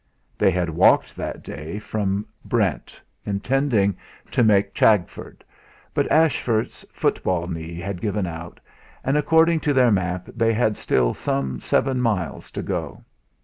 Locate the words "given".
8.01-8.25